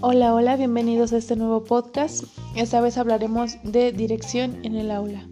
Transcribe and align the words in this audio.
Hola, 0.00 0.32
hola, 0.32 0.54
bienvenidos 0.54 1.12
a 1.12 1.16
este 1.16 1.34
nuevo 1.34 1.64
podcast. 1.64 2.22
Esta 2.54 2.80
vez 2.80 2.96
hablaremos 2.98 3.56
de 3.64 3.90
dirección 3.90 4.64
en 4.64 4.76
el 4.76 4.92
aula. 4.92 5.26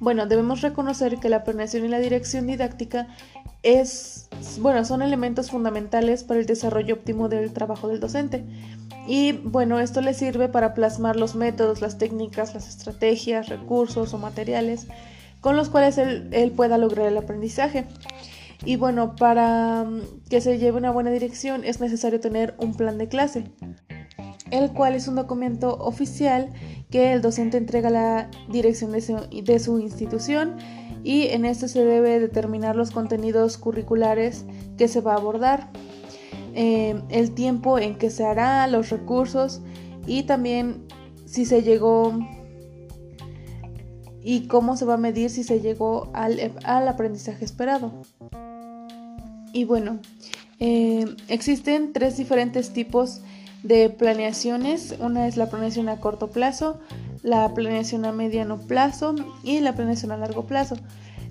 Bueno, 0.00 0.26
debemos 0.26 0.60
reconocer 0.60 1.18
que 1.18 1.28
la 1.28 1.44
planeación 1.44 1.84
y 1.84 1.88
la 1.88 2.00
dirección 2.00 2.48
didáctica 2.48 3.06
es, 3.62 4.28
bueno, 4.58 4.84
son 4.84 5.02
elementos 5.02 5.52
fundamentales 5.52 6.24
para 6.24 6.40
el 6.40 6.46
desarrollo 6.46 6.96
óptimo 6.96 7.28
del 7.28 7.52
trabajo 7.52 7.86
del 7.86 8.00
docente. 8.00 8.44
Y 9.06 9.30
bueno, 9.30 9.78
esto 9.78 10.00
le 10.00 10.14
sirve 10.14 10.48
para 10.48 10.74
plasmar 10.74 11.14
los 11.14 11.36
métodos, 11.36 11.80
las 11.80 11.98
técnicas, 11.98 12.54
las 12.54 12.68
estrategias, 12.68 13.48
recursos 13.48 14.14
o 14.14 14.18
materiales 14.18 14.88
con 15.42 15.56
los 15.56 15.68
cuales 15.68 15.98
él, 15.98 16.28
él 16.32 16.52
pueda 16.52 16.78
lograr 16.78 17.06
el 17.06 17.18
aprendizaje. 17.18 17.84
Y 18.64 18.76
bueno, 18.76 19.16
para 19.16 19.84
mm, 19.84 20.28
que 20.28 20.40
se 20.40 20.58
lleve 20.58 20.78
una 20.78 20.90
buena 20.90 21.10
dirección 21.10 21.64
es 21.64 21.80
necesario 21.80 22.20
tener 22.20 22.54
un 22.58 22.74
plan 22.74 22.98
de 22.98 23.08
clase, 23.08 23.44
el 24.50 24.72
cual 24.72 24.94
es 24.94 25.08
un 25.08 25.16
documento 25.16 25.76
oficial 25.78 26.50
que 26.90 27.12
el 27.12 27.22
docente 27.22 27.56
entrega 27.56 27.88
a 27.88 27.92
la 27.92 28.30
dirección 28.50 28.92
de 28.92 29.00
su, 29.58 29.78
institución 29.78 30.56
y 31.02 31.28
en 31.28 31.44
este 31.44 31.68
se 31.68 31.84
debe 31.84 32.20
determinar 32.20 32.76
los 32.76 32.92
contenidos 32.92 33.58
curriculares 33.58 34.44
que 34.76 34.86
se 34.86 35.00
va 35.00 35.14
a 35.14 35.16
abordar, 35.16 35.70
eh, 36.54 37.02
el 37.08 37.32
tiempo 37.32 37.78
en 37.78 37.96
que 37.96 38.10
se 38.10 38.24
hará, 38.24 38.66
los 38.68 38.90
recursos 38.90 39.62
y 40.06 40.24
también 40.24 40.86
si 41.24 41.46
se 41.46 41.62
llegó 41.62 42.12
y 44.22 44.46
cómo 44.46 44.76
se 44.76 44.84
va 44.84 44.94
a 44.94 44.98
medir 44.98 45.30
si 45.30 45.42
se 45.42 45.60
llegó 45.60 46.12
al 46.12 46.88
aprendizaje 46.88 47.44
esperado. 47.44 48.02
Y 49.52 49.64
bueno, 49.64 49.98
eh, 50.58 51.04
existen 51.28 51.92
tres 51.92 52.16
diferentes 52.16 52.72
tipos 52.72 53.20
de 53.62 53.90
planeaciones. 53.90 54.94
Una 55.00 55.26
es 55.26 55.36
la 55.36 55.50
planeación 55.50 55.88
a 55.88 56.00
corto 56.00 56.30
plazo, 56.30 56.80
la 57.22 57.52
planeación 57.54 58.04
a 58.04 58.12
mediano 58.12 58.58
plazo 58.58 59.14
y 59.42 59.60
la 59.60 59.74
planeación 59.74 60.12
a 60.12 60.16
largo 60.16 60.46
plazo. 60.46 60.76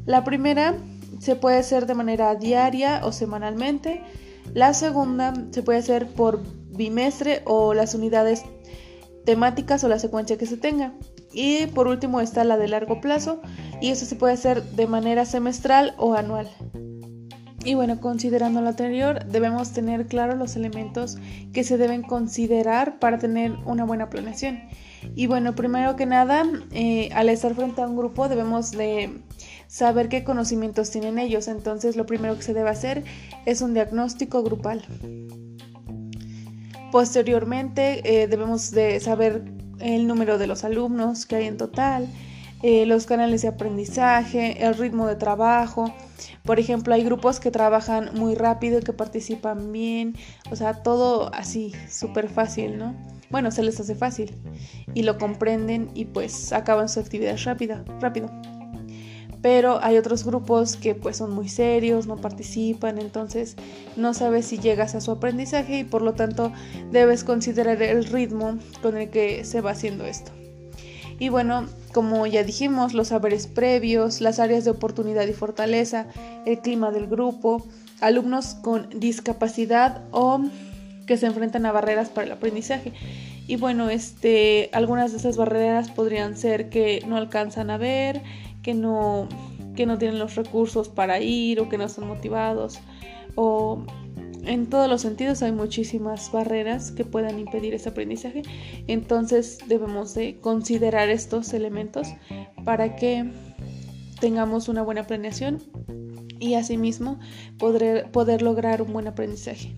La 0.06 0.24
primera 0.24 0.76
se 1.20 1.36
puede 1.36 1.58
hacer 1.58 1.86
de 1.86 1.94
manera 1.94 2.36
diaria 2.36 3.02
o 3.04 3.12
semanalmente. 3.12 4.02
La 4.54 4.74
segunda 4.74 5.34
se 5.52 5.64
puede 5.64 5.80
hacer 5.80 6.08
por 6.08 6.42
bimestre 6.72 7.42
o 7.46 7.74
las 7.74 7.94
unidades 7.96 8.44
temáticas 9.26 9.84
o 9.84 9.88
la 9.88 10.00
secuencia 10.00 10.38
que 10.38 10.46
se 10.46 10.58
tenga. 10.58 10.94
Y 11.34 11.68
por 11.68 11.88
último 11.88 12.20
está 12.22 12.44
la 12.44 12.58
de 12.58 12.68
largo 12.68 13.00
plazo 13.00 13.42
y 13.82 13.90
eso 13.90 14.06
se 14.06 14.16
puede 14.16 14.34
hacer 14.34 14.64
de 14.64 14.88
manera 14.88 15.26
semestral 15.26 15.94
o 15.98 16.14
anual. 16.16 16.50
Y 17.64 17.76
bueno, 17.76 18.00
considerando 18.00 18.62
lo 18.62 18.70
anterior, 18.70 19.26
debemos 19.26 19.72
tener 19.72 20.08
claro 20.08 20.36
los 20.36 20.56
elementos 20.56 21.18
que 21.54 21.64
se 21.64 21.78
deben 21.78 22.02
considerar 22.02 22.98
para 22.98 23.20
tener 23.20 23.54
una 23.66 23.84
buena 23.84 24.10
planeación. 24.10 24.62
Y 25.16 25.28
bueno, 25.28 25.54
primero 25.56 25.96
que 25.96 26.06
nada, 26.06 26.44
eh, 26.72 27.10
al 27.14 27.30
estar 27.30 27.54
frente 27.54 27.82
a 27.82 27.88
un 27.88 27.98
grupo 27.98 28.30
debemos 28.30 28.72
de 28.72 29.22
saber 29.68 30.10
qué 30.10 30.24
conocimientos 30.24 30.90
tienen 30.90 31.20
ellos. 31.20 31.48
Entonces, 31.48 31.96
lo 31.96 32.06
primero 32.06 32.36
que 32.36 32.44
se 32.44 32.54
debe 32.54 32.70
hacer 32.70 33.04
es 33.46 33.62
un 33.62 33.74
diagnóstico 33.74 34.44
grupal. 34.44 34.84
Posteriormente, 36.92 38.24
eh, 38.24 38.28
debemos 38.28 38.72
de 38.72 39.00
saber 39.00 39.44
el 39.80 40.08
número 40.08 40.38
de 40.38 40.48
los 40.48 40.64
alumnos 40.64 41.26
que 41.26 41.38
hay 41.38 41.46
en 41.46 41.58
total, 41.58 42.08
eh, 42.64 42.86
los 42.86 43.06
canales 43.06 43.42
de 43.42 43.48
aprendizaje, 43.48 44.64
el 44.64 44.76
ritmo 44.76 45.08
de 45.08 45.16
trabajo. 45.16 45.94
Por 46.44 46.60
ejemplo, 46.60 46.94
hay 46.94 47.04
grupos 47.04 47.40
que 47.40 47.52
trabajan 47.52 48.12
muy 48.14 48.36
rápido 48.36 48.80
que 48.82 48.94
participan 48.94 49.72
bien, 49.72 50.16
o 50.52 50.56
sea, 50.56 50.84
todo 50.84 51.34
así, 51.34 51.74
súper 51.90 52.30
fácil, 52.30 52.78
¿no? 52.78 52.96
Bueno, 53.30 53.50
se 53.52 53.64
les 53.64 53.80
hace 53.80 53.96
fácil 53.96 54.36
y 54.94 55.04
lo 55.04 55.18
comprenden 55.18 55.90
y 55.94 56.06
pues 56.06 56.52
acaban 56.52 56.90
su 56.90 57.00
actividad 57.00 57.38
rápida, 57.44 57.84
rápido. 58.00 58.30
Pero 59.42 59.80
hay 59.82 59.98
otros 59.98 60.24
grupos 60.24 60.76
que 60.76 60.94
pues 60.94 61.18
son 61.18 61.32
muy 61.32 61.50
serios, 61.50 62.06
no 62.06 62.18
participan, 62.18 63.00
entonces 63.00 63.56
no 63.96 64.14
sabes 64.14 64.46
si 64.46 64.60
llegas 64.60 64.94
a 64.94 65.02
su 65.02 65.10
aprendizaje 65.12 65.80
y 65.80 65.84
por 65.84 66.04
lo 66.04 66.14
tanto 66.14 66.52
debes 66.92 67.24
considerar 67.24 67.82
el 67.82 68.06
ritmo 68.06 68.60
con 68.84 68.98
el 68.98 69.10
que 69.10 69.44
se 69.46 69.62
va 69.62 69.72
haciendo 69.72 70.06
esto. 70.06 70.32
Y 71.22 71.30
bueno, 71.30 71.68
como 71.94 72.26
ya 72.26 72.44
dijimos, 72.44 72.96
los 72.96 73.10
saberes 73.10 73.46
previos, 73.46 74.22
las 74.22 74.40
áreas 74.40 74.66
de 74.66 74.72
oportunidad 74.72 75.28
y 75.28 75.34
fortaleza, 75.34 76.08
el 76.48 76.58
clima 76.62 76.90
del 76.90 77.06
grupo, 77.06 77.64
alumnos 78.00 78.56
con 78.56 78.90
discapacidad 78.90 80.02
o 80.10 80.42
que 81.06 81.18
se 81.18 81.28
enfrentan 81.28 81.68
a 81.68 81.72
barreras 81.72 82.10
para 82.10 82.26
el 82.26 82.34
aprendizaje. 82.34 82.94
Y 83.46 83.58
bueno, 83.58 83.92
este, 83.92 84.72
algunas 84.74 85.12
de 85.12 85.20
esas 85.20 85.38
barreras 85.38 85.92
podrían 85.92 86.36
ser 86.36 86.70
que 86.70 87.04
no 87.06 87.18
alcanzan 87.18 87.70
a 87.70 87.78
ver, 87.78 88.24
que 88.64 88.74
no, 88.74 89.30
que 89.76 89.86
no 89.86 90.00
tienen 90.00 90.18
los 90.18 90.34
recursos 90.34 90.90
para 90.90 91.20
ir 91.20 91.60
o 91.60 91.70
que 91.70 91.78
no 91.78 91.84
están 91.84 92.08
motivados 92.08 92.80
o 93.36 93.86
en 94.44 94.68
todos 94.68 94.90
los 94.90 95.02
sentidos 95.02 95.42
hay 95.44 95.52
muchísimas 95.52 96.32
barreras 96.32 96.92
que 96.92 97.06
puedan 97.06 97.40
impedir 97.40 97.74
ese 97.74 97.90
aprendizaje. 97.90 98.42
Entonces 98.88 99.60
debemos 99.68 100.14
de 100.14 100.40
considerar 100.40 101.10
estos 101.10 101.54
elementos 101.54 102.08
para 102.66 102.96
que 102.96 103.30
tengamos 104.20 104.68
una 104.70 104.82
buena 104.82 105.04
planeación 105.04 105.62
y 106.40 106.56
asimismo 106.56 107.20
poder, 107.58 108.10
poder 108.12 108.42
lograr 108.42 108.82
un 108.82 108.94
buen 108.94 109.08
aprendizaje. 109.08 109.76